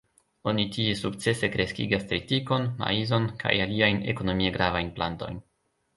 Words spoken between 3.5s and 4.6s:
aliajn ekonomie